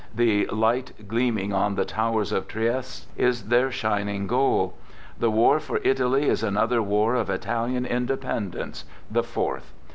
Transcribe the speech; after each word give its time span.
The 0.15 0.47
light 0.47 1.07
gleaming 1.07 1.53
on 1.53 1.75
the 1.75 1.85
towers 1.85 2.31
of 2.31 2.47
Trieste 2.47 3.05
is 3.17 3.49
their 3.49 3.71
shining 3.71 4.25
goal. 4.25 4.73
The 5.19 5.29
war 5.29 5.59
for 5.59 5.77
Italy 5.83 6.27
is 6.27 6.41
another 6.41 6.81
war 6.81 7.13
of 7.13 7.29
Italian 7.29 7.85
independence— 7.85 8.83
the 9.11 9.21
fourth. 9.21 9.73